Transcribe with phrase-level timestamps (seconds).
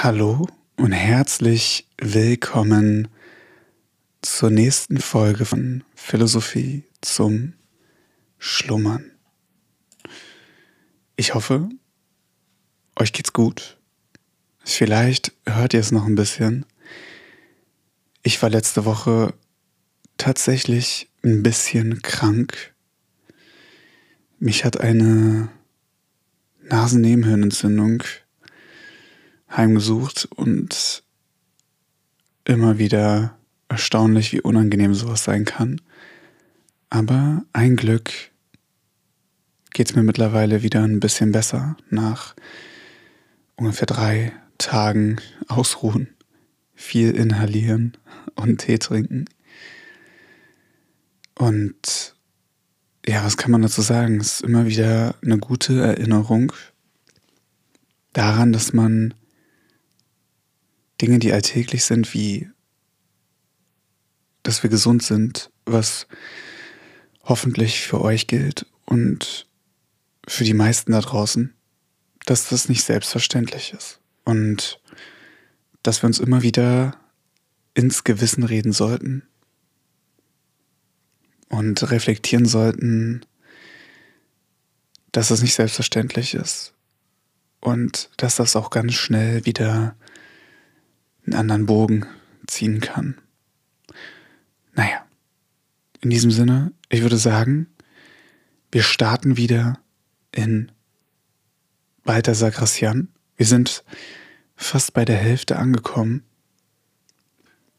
[0.00, 0.46] Hallo
[0.76, 3.08] und herzlich willkommen
[4.22, 7.54] zur nächsten Folge von Philosophie zum
[8.38, 9.10] Schlummern.
[11.16, 11.68] Ich hoffe,
[12.94, 13.76] euch geht's gut.
[14.60, 16.64] Vielleicht hört ihr es noch ein bisschen.
[18.22, 19.34] Ich war letzte Woche
[20.16, 22.72] tatsächlich ein bisschen krank.
[24.38, 25.48] Mich hat eine
[26.62, 28.04] Nasennebenhöhlenentzündung
[29.50, 31.02] heimgesucht und
[32.44, 33.36] immer wieder
[33.68, 35.80] erstaunlich, wie unangenehm sowas sein kann.
[36.90, 38.10] Aber ein Glück
[39.72, 42.34] geht es mir mittlerweile wieder ein bisschen besser nach
[43.56, 46.08] ungefähr drei Tagen Ausruhen,
[46.74, 47.96] viel inhalieren
[48.34, 49.26] und Tee trinken.
[51.36, 52.14] Und
[53.06, 54.20] ja, was kann man dazu sagen?
[54.20, 56.52] Es ist immer wieder eine gute Erinnerung
[58.12, 59.14] daran, dass man
[61.00, 62.48] Dinge, die alltäglich sind, wie
[64.42, 66.06] dass wir gesund sind, was
[67.22, 69.46] hoffentlich für euch gilt und
[70.26, 71.54] für die meisten da draußen,
[72.24, 74.80] dass das nicht selbstverständlich ist und
[75.82, 76.98] dass wir uns immer wieder
[77.74, 79.28] ins Gewissen reden sollten
[81.48, 83.24] und reflektieren sollten,
[85.12, 86.74] dass es nicht selbstverständlich ist
[87.60, 89.96] und dass das auch ganz schnell wieder
[91.28, 92.06] einen anderen Bogen
[92.46, 93.18] ziehen kann.
[94.74, 95.04] Naja,
[96.00, 97.66] in diesem Sinne, ich würde sagen,
[98.72, 99.78] wir starten wieder
[100.32, 100.72] in
[102.04, 103.08] Balthasar Gracian.
[103.36, 103.84] Wir sind
[104.56, 106.22] fast bei der Hälfte angekommen.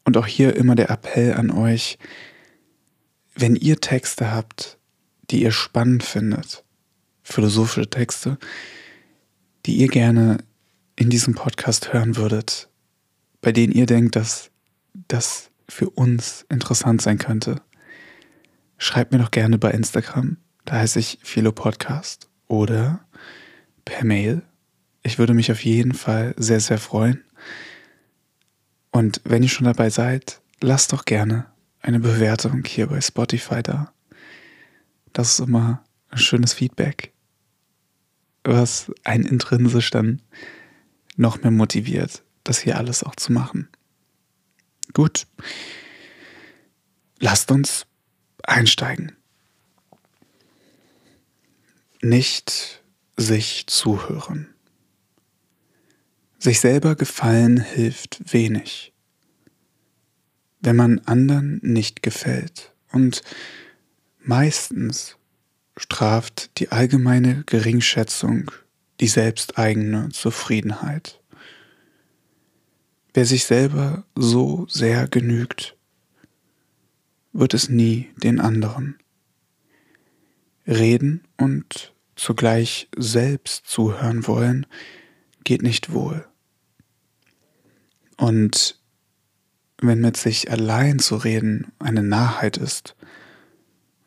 [0.04, 1.98] Und auch hier immer der Appell an euch,
[3.34, 4.78] wenn ihr Texte habt,
[5.30, 6.64] die ihr spannend findet,
[7.22, 8.38] philosophische Texte,
[9.66, 10.38] die ihr gerne
[10.96, 12.69] in diesem Podcast hören würdet,
[13.40, 14.50] bei denen ihr denkt, dass
[15.08, 17.62] das für uns interessant sein könnte,
[18.78, 20.36] schreibt mir doch gerne bei Instagram.
[20.64, 23.04] Da heiße ich Philo Podcast oder
[23.84, 24.42] per Mail.
[25.02, 27.24] Ich würde mich auf jeden Fall sehr, sehr freuen.
[28.90, 31.46] Und wenn ihr schon dabei seid, lasst doch gerne
[31.80, 33.92] eine Bewertung hier bei Spotify da.
[35.12, 37.12] Das ist immer ein schönes Feedback,
[38.44, 40.20] was einen intrinsisch dann
[41.16, 43.68] noch mehr motiviert, das hier alles auch zu machen.
[44.92, 45.26] Gut,
[47.18, 47.86] lasst uns
[48.42, 49.16] einsteigen.
[52.00, 52.82] Nicht
[53.16, 54.54] sich zuhören.
[56.38, 58.94] Sich selber gefallen hilft wenig.
[60.60, 63.22] Wenn man anderen nicht gefällt und
[64.18, 65.16] meistens
[65.76, 68.50] straft die allgemeine Geringschätzung
[69.00, 71.19] die selbsteigene Zufriedenheit.
[73.12, 75.76] Wer sich selber so sehr genügt,
[77.32, 78.98] wird es nie den anderen.
[80.66, 84.66] Reden und zugleich selbst zuhören wollen,
[85.42, 86.26] geht nicht wohl.
[88.16, 88.78] Und
[89.80, 92.94] wenn mit sich allein zu reden eine Narrheit ist,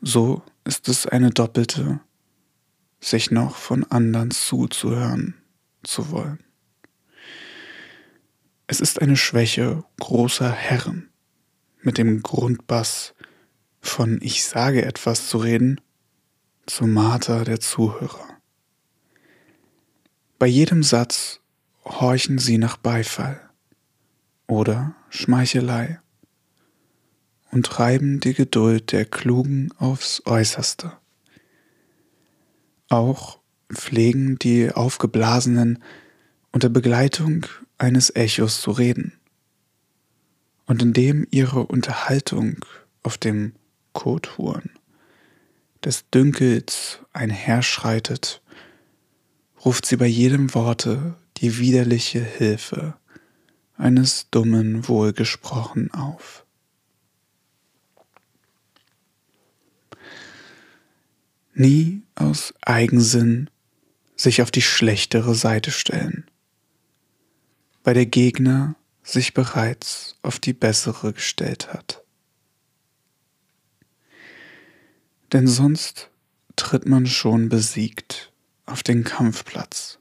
[0.01, 1.99] so ist es eine doppelte,
[3.01, 5.35] sich noch von anderen zuzuhören
[5.83, 6.39] zu wollen.
[8.73, 11.11] Es ist eine Schwäche großer Herren,
[11.83, 13.13] mit dem Grundbass
[13.81, 15.79] von Ich sage etwas zu reden,
[16.65, 18.27] zum Marter der Zuhörer.
[20.39, 21.39] Bei jedem Satz
[21.85, 23.47] horchen sie nach Beifall
[24.47, 25.99] oder Schmeichelei
[27.51, 30.93] und treiben die Geduld der Klugen aufs äußerste.
[32.89, 33.37] Auch
[33.71, 35.83] pflegen die Aufgeblasenen
[36.51, 37.45] unter Begleitung
[37.77, 39.13] eines Echos zu reden.
[40.65, 42.65] Und indem ihre Unterhaltung
[43.03, 43.53] auf dem
[43.91, 44.69] Kothurn
[45.83, 48.41] des Dünkels einherschreitet,
[49.65, 52.95] ruft sie bei jedem Worte die widerliche Hilfe
[53.75, 56.45] eines dummen Wohlgesprochen auf.
[61.53, 63.49] Nie aus Eigensinn
[64.15, 66.25] sich auf die schlechtere Seite stellen
[67.83, 72.03] weil der Gegner sich bereits auf die bessere gestellt hat.
[75.33, 76.09] Denn sonst
[76.55, 78.31] tritt man schon besiegt
[78.65, 79.99] auf den Kampfplatz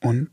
[0.00, 0.30] und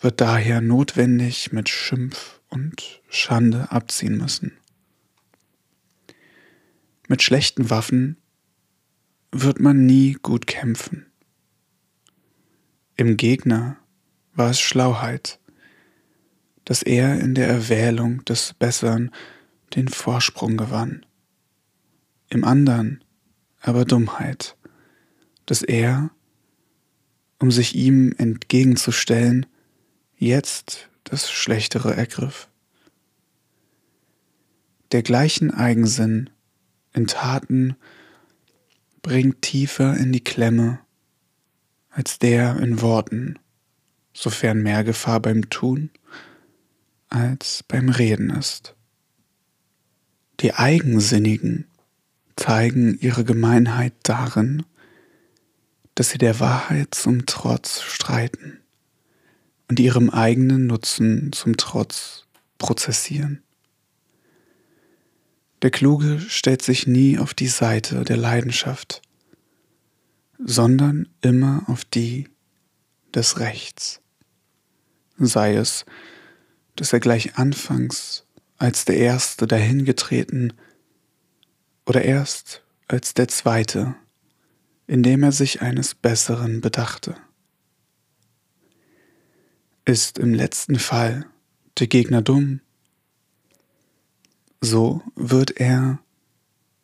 [0.00, 4.52] wird daher notwendig mit Schimpf und Schande abziehen müssen.
[7.06, 8.16] Mit schlechten Waffen
[9.30, 11.06] wird man nie gut kämpfen.
[12.96, 13.76] Im Gegner
[14.32, 15.38] war es Schlauheit,
[16.70, 19.10] dass er in der Erwählung des Bessern
[19.74, 21.04] den Vorsprung gewann,
[22.28, 23.02] im anderen
[23.60, 24.56] aber Dummheit,
[25.46, 26.12] dass er,
[27.40, 29.46] um sich ihm entgegenzustellen,
[30.16, 32.48] jetzt das Schlechtere ergriff.
[34.92, 36.30] Der gleichen Eigensinn
[36.92, 37.74] in Taten
[39.02, 40.78] bringt tiefer in die Klemme
[41.90, 43.40] als der in Worten,
[44.12, 45.90] sofern mehr Gefahr beim Tun
[47.10, 48.74] als beim Reden ist.
[50.40, 51.66] Die Eigensinnigen
[52.36, 54.64] zeigen ihre Gemeinheit darin,
[55.94, 58.60] dass sie der Wahrheit zum Trotz streiten
[59.68, 62.24] und ihrem eigenen Nutzen zum Trotz
[62.56, 63.42] prozessieren.
[65.62, 69.02] Der Kluge stellt sich nie auf die Seite der Leidenschaft,
[70.38, 72.28] sondern immer auf die
[73.14, 74.00] des Rechts.
[75.18, 75.84] Sei es,
[76.80, 78.24] dass er gleich anfangs
[78.56, 80.54] als der Erste dahingetreten
[81.84, 83.96] oder erst als der Zweite,
[84.86, 87.16] indem er sich eines Besseren bedachte.
[89.84, 91.26] Ist im letzten Fall
[91.78, 92.62] der Gegner dumm,
[94.62, 95.98] so wird er,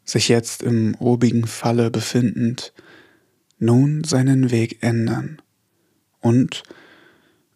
[0.05, 2.75] sich jetzt im obigen Falle befindend,
[3.59, 5.41] nun seinen Weg ändern
[6.21, 6.65] und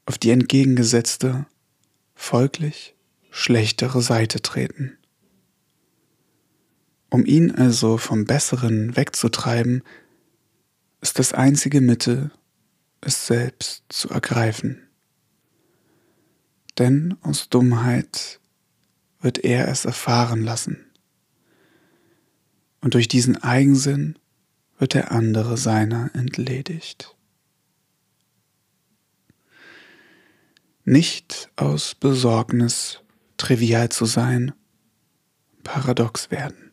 [0.07, 1.45] auf die entgegengesetzte,
[2.20, 2.94] folglich
[3.31, 4.99] schlechtere Seite treten.
[7.08, 9.82] Um ihn also vom Besseren wegzutreiben,
[11.00, 12.31] ist das einzige Mittel,
[13.00, 14.87] es selbst zu ergreifen.
[16.78, 18.38] Denn aus Dummheit
[19.20, 20.84] wird er es erfahren lassen.
[22.82, 24.19] Und durch diesen Eigensinn
[24.78, 27.17] wird der andere seiner entledigt.
[30.91, 32.99] Nicht aus Besorgnis
[33.37, 34.53] trivial zu sein,
[35.63, 36.73] paradox werden.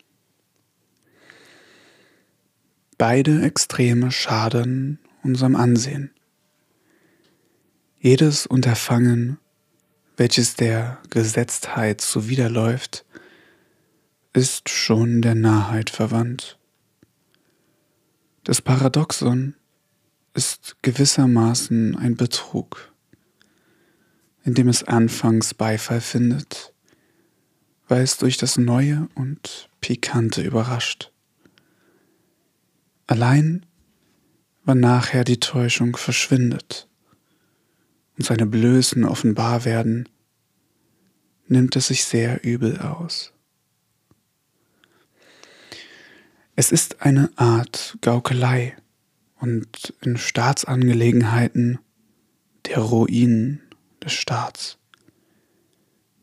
[2.97, 6.09] Beide Extreme schaden unserem Ansehen.
[7.99, 9.37] Jedes Unterfangen,
[10.15, 13.05] welches der Gesetztheit zuwiderläuft,
[14.33, 16.57] ist schon der Narrheit verwandt.
[18.43, 19.53] Das Paradoxon
[20.33, 22.91] ist gewissermaßen ein Betrug,
[24.47, 26.73] in dem es anfangs Beifall findet,
[27.89, 31.11] weil es durch das Neue und Pikante überrascht.
[33.07, 33.65] Allein,
[34.63, 36.87] wann nachher die Täuschung verschwindet
[38.17, 40.07] und seine Blößen offenbar werden,
[41.49, 43.33] nimmt es sich sehr übel aus.
[46.55, 48.77] Es ist eine Art Gaukelei
[49.41, 51.79] und in Staatsangelegenheiten
[52.65, 53.61] der Ruin
[54.07, 54.77] des Staats.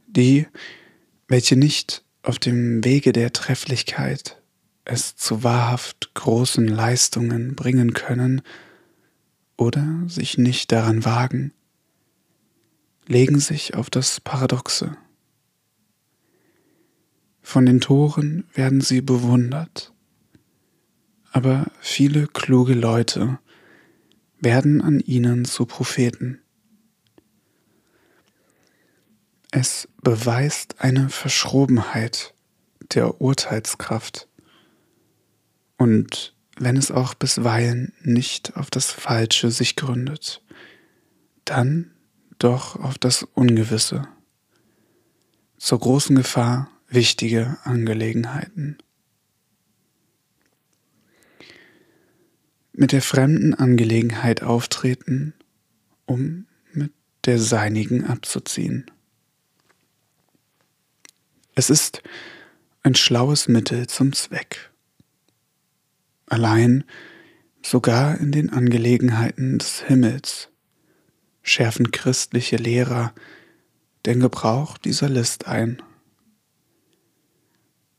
[0.06, 0.46] Die,
[1.28, 4.40] welche nicht auf dem Wege der Trefflichkeit
[4.84, 8.42] es zu wahrhaft großen Leistungen bringen können
[9.56, 11.52] oder sich nicht daran wagen,
[13.06, 14.96] legen sich auf das Paradoxe.
[17.40, 19.94] Von den Toren werden sie bewundert
[21.34, 23.40] aber viele kluge Leute
[24.38, 26.43] werden an ihnen zu Propheten.
[29.56, 32.34] Es beweist eine Verschrobenheit
[32.92, 34.26] der Urteilskraft
[35.76, 40.42] und wenn es auch bisweilen nicht auf das Falsche sich gründet,
[41.44, 41.92] dann
[42.40, 44.08] doch auf das Ungewisse.
[45.56, 48.78] Zur großen Gefahr wichtige Angelegenheiten.
[52.76, 55.32] mit der fremden Angelegenheit auftreten,
[56.06, 56.90] um mit
[57.24, 58.90] der seinigen abzuziehen.
[61.54, 62.02] Es ist
[62.82, 64.72] ein schlaues Mittel zum Zweck.
[66.26, 66.84] Allein
[67.62, 70.48] sogar in den Angelegenheiten des Himmels
[71.42, 73.14] schärfen christliche Lehrer
[74.04, 75.80] den Gebrauch dieser List ein.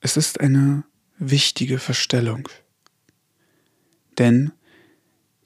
[0.01, 0.83] Es ist eine
[1.17, 2.49] wichtige Verstellung,
[4.17, 4.51] denn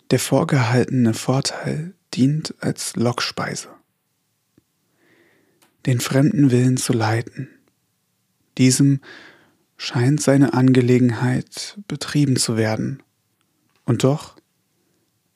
[0.09, 3.69] der vorgehaltene Vorteil dient als Lockspeise.
[5.85, 7.49] Den fremden Willen zu leiten.
[8.59, 9.01] Diesem
[9.75, 13.01] scheint seine Angelegenheit betrieben zu werden.
[13.85, 14.35] Und doch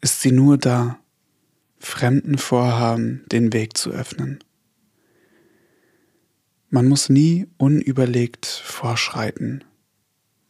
[0.02, 1.00] ist sie nur da,
[1.80, 4.44] fremden Vorhaben den Weg zu öffnen.
[6.70, 9.64] Man muss nie unüberlegt vorschreiten,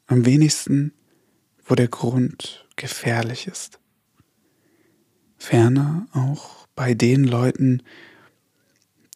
[0.07, 0.91] am wenigsten,
[1.63, 3.79] wo der Grund gefährlich ist
[5.43, 7.83] ferner auch bei den Leuten,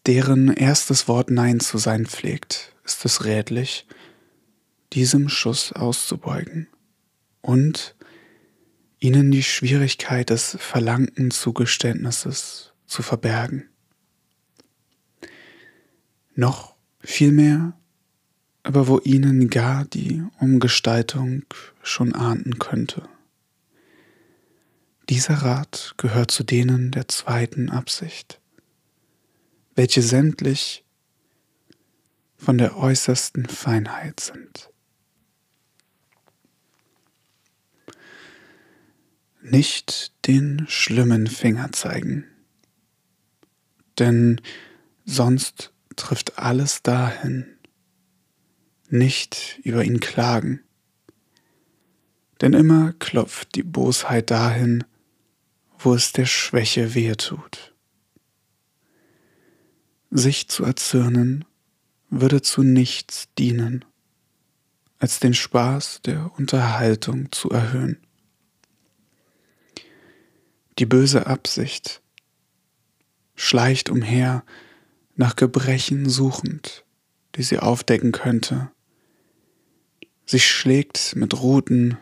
[0.06, 3.86] deren erstes Wort Nein zu sein pflegt, ist es rätlich,
[4.94, 6.67] diesem Schuss auszubeugen
[7.41, 7.96] und
[9.00, 13.70] ihnen die Schwierigkeit des verlangten Zugeständnisses zu verbergen.
[16.34, 17.77] Noch vielmehr
[18.67, 21.44] aber wo ihnen gar die Umgestaltung
[21.82, 23.08] schon ahnden könnte.
[25.08, 28.41] Dieser Rat gehört zu denen der zweiten Absicht,
[29.75, 30.84] welche sämtlich
[32.38, 34.70] von der äußersten Feinheit sind.
[39.41, 42.25] Nicht den schlimmen Finger zeigen,
[43.98, 44.41] denn
[45.06, 47.46] sonst trifft alles dahin,
[48.89, 50.62] nicht über ihn klagen.
[52.41, 54.84] Denn immer klopft die Bosheit dahin,
[55.79, 57.74] wo es der Schwäche wehe tut.
[60.12, 61.46] Sich zu erzürnen
[62.10, 63.86] würde zu nichts dienen,
[65.00, 67.98] als den Spaß der Unterhaltung zu erhöhen.
[70.80, 72.02] Die böse Absicht
[73.36, 74.44] schleicht umher,
[75.16, 76.86] nach Gebrechen suchend,
[77.36, 78.72] die sie aufdecken könnte,
[80.30, 81.98] Sie schlägt mit Ruten,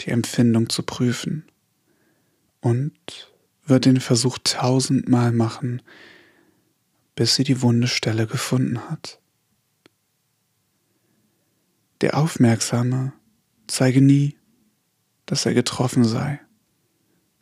[0.00, 1.44] die Empfindung zu prüfen
[2.62, 2.94] und
[3.66, 5.82] wird den Versuch tausendmal machen,
[7.20, 9.20] bis sie die wunde Stelle gefunden hat.
[12.00, 13.12] Der Aufmerksame
[13.66, 14.38] zeige nie,
[15.26, 16.40] dass er getroffen sei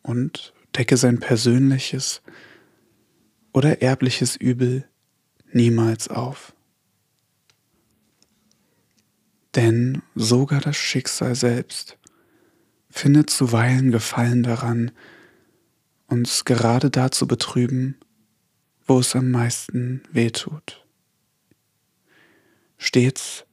[0.02, 2.23] und decke sein persönliches
[3.52, 4.85] oder erbliches Übel
[5.52, 6.56] niemals auf.
[9.54, 11.99] Denn sogar das Schicksal selbst
[12.90, 14.90] findet zuweilen Gefallen daran,
[16.08, 17.97] uns gerade da zu betrüben,
[18.88, 20.85] wo es am meisten weh tut.
[22.78, 23.45] Stets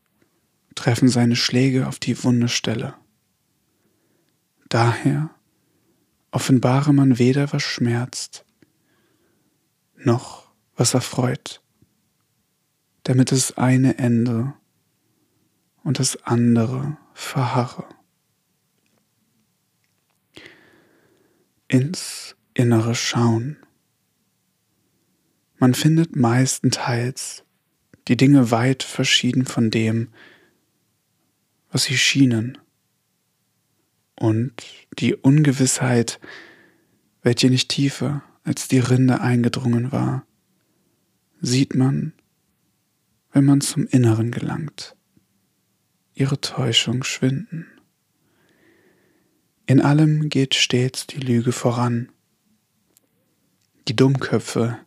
[0.75, 2.96] treffen seine Schläge auf die wunde Stelle.
[4.70, 5.30] Daher
[6.32, 8.46] offenbare man weder was schmerzt,
[9.96, 11.62] noch was erfreut,
[13.04, 14.54] damit es eine Ende
[15.84, 17.86] und das andere verharre.
[21.68, 23.64] Ins Innere schauen.
[25.58, 27.44] Man findet meistenteils
[28.08, 30.10] die Dinge weit verschieden von dem,
[31.72, 32.58] was sie schienen.
[34.16, 34.54] Und
[35.00, 36.20] die Ungewissheit,
[37.22, 40.26] welche nicht tiefer als die Rinde eingedrungen war,
[41.42, 42.14] sieht man,
[43.32, 44.96] wenn man zum Inneren gelangt
[46.16, 47.68] ihre Täuschung schwinden.
[49.68, 52.10] In allem geht stets die Lüge voran.
[53.88, 54.80] Die Dummköpfe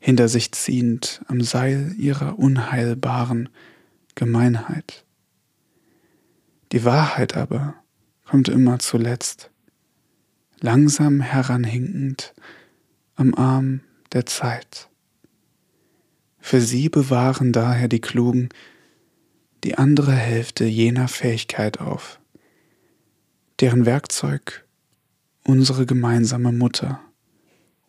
[0.00, 3.50] hinter sich ziehend am Seil ihrer unheilbaren
[4.14, 5.04] Gemeinheit.
[6.72, 7.74] Die Wahrheit aber
[8.24, 9.50] kommt immer zuletzt,
[10.60, 12.34] langsam heranhinkend
[13.14, 13.80] am Arm
[14.12, 14.88] der Zeit.
[16.38, 18.48] Für sie bewahren daher die Klugen
[19.62, 22.18] die andere Hälfte jener Fähigkeit auf,
[23.60, 24.64] deren Werkzeug
[25.44, 27.00] unsere gemeinsame Mutter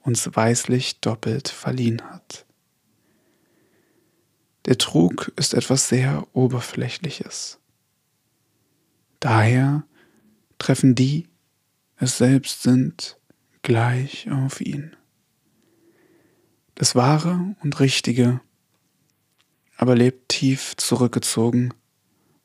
[0.03, 2.45] uns weislich doppelt verliehen hat.
[4.65, 7.59] Der Trug ist etwas sehr Oberflächliches.
[9.19, 9.83] Daher
[10.57, 11.27] treffen die
[12.03, 13.19] es selbst sind
[13.61, 14.95] gleich auf ihn.
[16.73, 18.41] Das Wahre und Richtige
[19.77, 21.73] aber lebt tief zurückgezogen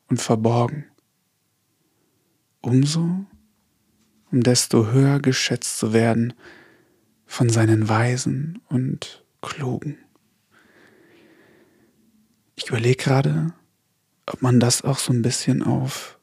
[0.09, 0.85] und verborgen.
[2.61, 3.25] Umso,
[4.31, 6.33] um desto höher geschätzt zu werden
[7.27, 9.97] von seinen Weisen und Klugen.
[12.55, 13.53] Ich überlege gerade,
[14.25, 16.17] ob man das auch so ein bisschen auf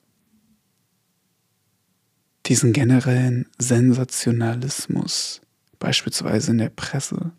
[2.47, 5.41] diesen generellen Sensationalismus,
[5.79, 7.33] beispielsweise in der Presse,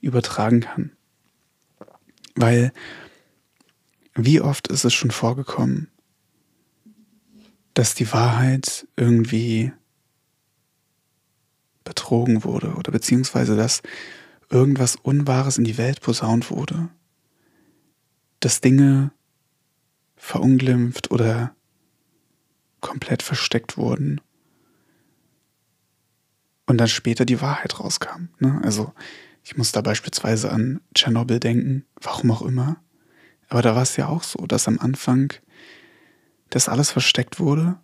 [0.00, 0.92] übertragen kann.
[2.34, 2.72] Weil
[4.14, 5.88] wie oft ist es schon vorgekommen,
[7.74, 9.72] dass die Wahrheit irgendwie
[11.86, 13.80] betrogen wurde oder beziehungsweise dass
[14.50, 16.90] irgendwas Unwahres in die Welt posaunt wurde,
[18.40, 19.12] dass Dinge
[20.16, 21.54] verunglimpft oder
[22.80, 24.20] komplett versteckt wurden
[26.66, 28.28] und dann später die Wahrheit rauskam.
[28.38, 28.60] Ne?
[28.62, 28.92] Also
[29.42, 32.76] ich muss da beispielsweise an Tschernobyl denken, warum auch immer.
[33.48, 35.32] Aber da war es ja auch so, dass am Anfang
[36.50, 37.78] das alles versteckt wurde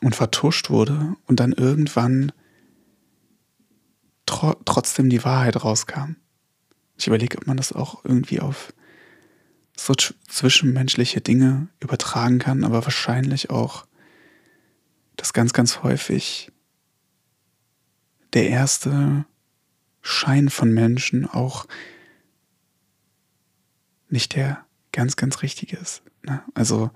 [0.00, 2.32] und vertuscht wurde und dann irgendwann
[4.26, 6.16] tro trotzdem die Wahrheit rauskam.
[6.96, 8.72] Ich überlege, ob man das auch irgendwie auf
[9.76, 13.86] so zwischenmenschliche Dinge übertragen kann, aber wahrscheinlich auch,
[15.16, 16.52] dass ganz, ganz häufig
[18.32, 19.24] der erste
[20.00, 21.66] Schein von Menschen auch
[24.08, 26.02] nicht der ganz, ganz richtige ist.
[26.22, 26.42] Ne?
[26.54, 26.90] Also,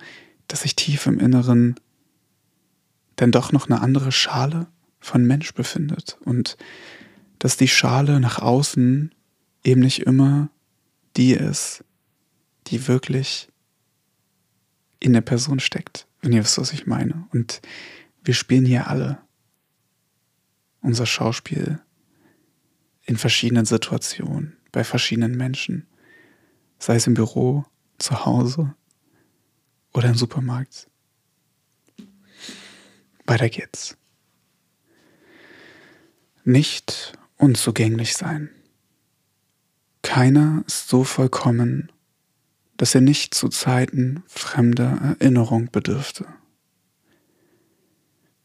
[0.47, 1.79] dass sich tief im Inneren
[3.17, 4.69] dann doch noch eine andere Schale
[5.01, 6.57] von Mensch befindet und
[7.39, 9.15] dass die Schale nach außen
[9.65, 10.51] eben nicht immer
[11.17, 11.85] die ist,
[12.67, 13.49] die wirklich
[15.01, 17.27] in der Person steckt, wenn ihr wisst, was ich meine.
[17.33, 17.61] Und
[18.23, 19.21] wir spielen hier alle
[20.81, 21.81] unser Schauspiel
[23.05, 25.87] in verschiedenen Situationen, bei verschiedenen Menschen,
[26.79, 27.65] sei es im Büro,
[27.99, 28.75] zu Hause
[29.93, 30.89] oder im Supermarkt.
[33.27, 33.97] Weiter geht's.
[36.45, 38.51] Nicht unzugänglich sein.
[40.03, 41.91] Keiner ist so vollkommen,
[42.77, 46.27] dass er nicht zu Zeiten fremder Erinnerung bedürfte.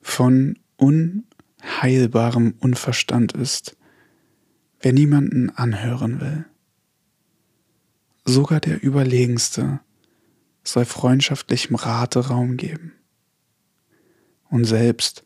[0.01, 3.77] Von unheilbarem Unverstand ist,
[4.81, 6.45] wer niemanden anhören will.
[8.25, 9.79] Sogar der Überlegenste
[10.63, 12.93] soll freundschaftlichem Rate Raum geben.
[14.50, 15.23] Und selbst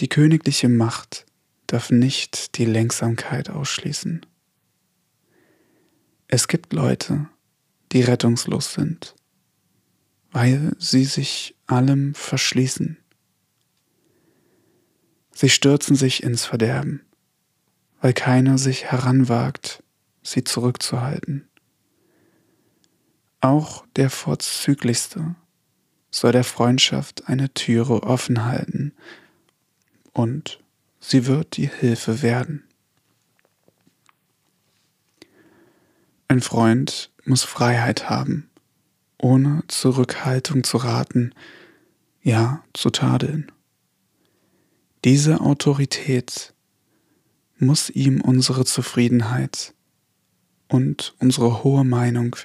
[0.00, 1.26] die königliche Macht
[1.68, 4.26] darf nicht die Lenksamkeit ausschließen.
[6.26, 7.28] Es gibt Leute,
[7.92, 9.14] die rettungslos sind,
[10.32, 12.98] weil sie sich allem verschließen.
[15.32, 17.02] Sie stürzen sich ins Verderben,
[18.00, 19.82] weil keiner sich heranwagt,
[20.22, 21.48] sie zurückzuhalten.
[23.40, 25.36] Auch der Vorzüglichste
[26.10, 28.94] soll der Freundschaft eine Türe offen halten
[30.12, 30.58] und
[31.08, 32.64] sie wird die Hilfe werden.
[36.28, 38.50] Ein Freund muss Freiheit haben,
[39.16, 41.34] ohne Zurückhaltung zu raten,
[42.22, 43.50] ja zu tadeln.
[45.04, 46.52] Diese Autorität
[47.58, 49.74] muss ihm unsere Zufriedenheit
[50.68, 52.36] und unsere hohe Meinung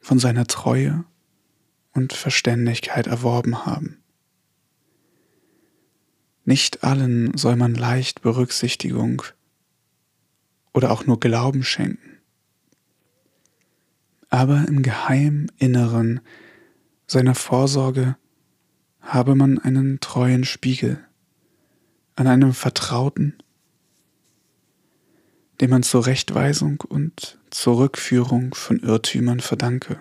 [0.00, 1.04] von seiner Treue
[1.92, 4.02] und Verständigkeit erworben haben.
[6.46, 9.22] Nicht allen soll man leicht Berücksichtigung
[10.72, 12.18] oder auch nur Glauben schenken.
[14.30, 16.20] Aber im geheimen Inneren
[17.08, 18.16] seiner Vorsorge
[19.00, 21.04] habe man einen treuen Spiegel
[22.14, 23.34] an einem Vertrauten,
[25.60, 30.00] dem man zur Rechtweisung und zur Rückführung von Irrtümern verdanke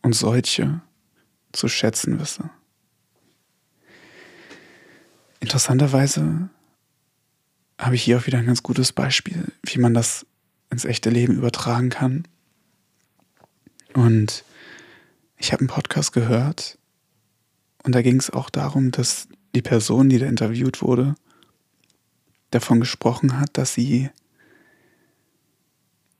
[0.00, 0.80] und solche
[1.52, 2.48] zu schätzen wisse.
[5.44, 6.48] Interessanterweise
[7.78, 10.24] habe ich hier auch wieder ein ganz gutes Beispiel, wie man das
[10.70, 12.26] ins echte Leben übertragen kann.
[13.92, 14.42] Und
[15.36, 16.78] ich habe einen Podcast gehört
[17.82, 21.14] und da ging es auch darum, dass die Person, die da interviewt wurde,
[22.50, 24.08] davon gesprochen hat, dass sie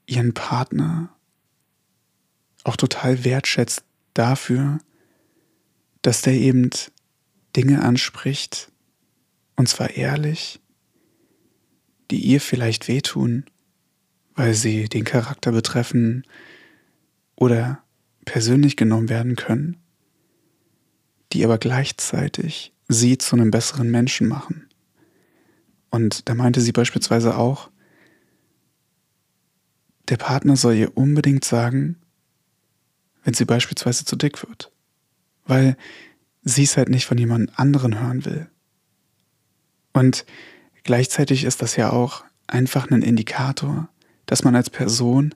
[0.05, 1.09] ihren Partner
[2.63, 3.83] auch total wertschätzt
[4.13, 4.77] dafür,
[6.03, 6.69] dass der eben
[7.55, 8.71] Dinge anspricht,
[9.55, 10.59] und zwar ehrlich,
[12.11, 13.45] die ihr vielleicht wehtun,
[14.35, 16.25] weil sie den Charakter betreffen
[17.35, 17.83] oder
[18.25, 19.77] persönlich genommen werden können,
[21.31, 24.67] die aber gleichzeitig sie zu einem besseren Menschen machen.
[25.89, 27.69] Und da meinte sie beispielsweise auch,
[30.09, 31.97] der Partner soll ihr unbedingt sagen,
[33.23, 34.71] wenn sie beispielsweise zu dick wird
[35.45, 35.77] weil
[36.43, 38.49] sie es halt nicht von jemand anderen hören will.
[39.95, 40.25] Und
[40.83, 43.87] gleichzeitig ist das ja auch einfach ein Indikator,
[44.25, 45.33] dass man als Person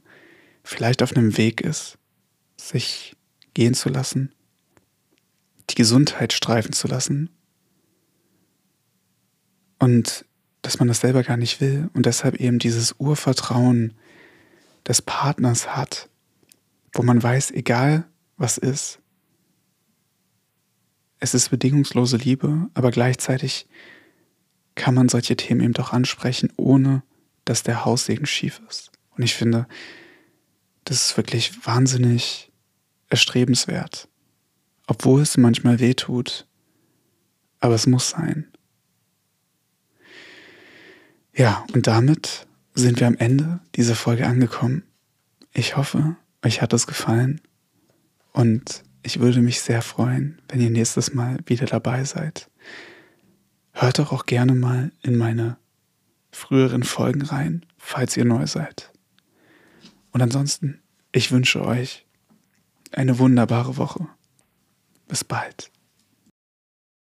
[0.63, 1.97] vielleicht auf einem Weg ist,
[2.57, 3.15] sich
[3.53, 4.35] gehen zu lassen,
[5.69, 7.29] die Gesundheit streifen zu lassen
[9.79, 10.25] und
[10.61, 13.93] dass man das selber gar nicht will und deshalb eben dieses Urvertrauen
[14.85, 16.09] des Partners hat,
[16.91, 18.99] wo man weiß, egal was ist,
[21.21, 23.65] es ist bedingungslose Liebe, aber gleichzeitig
[24.79, 27.03] kann man solche Themen eben doch ansprechen, ohne
[27.43, 28.91] dass der Haussegen schief ist.
[29.15, 29.67] Und ich finde,
[30.85, 32.51] das ist wirklich wahnsinnig
[33.09, 34.07] erstrebenswert.
[34.87, 36.47] Obwohl es manchmal weh tut,
[37.59, 38.47] aber es muss sein.
[41.35, 44.83] Ja, und damit sind wir am Ende dieser Folge angekommen.
[45.53, 47.41] Ich hoffe, euch hat es gefallen
[48.31, 52.49] und ich würde mich sehr freuen, wenn ihr nächstes Mal wieder dabei seid.
[53.81, 55.55] Hört doch auch gerne mal in meine
[56.33, 58.91] früheren Folgen rein, falls ihr neu seid.
[60.11, 60.81] Und ansonsten,
[61.13, 62.05] ich wünsche euch
[62.91, 64.05] eine wunderbare Woche.
[65.07, 65.71] Bis bald.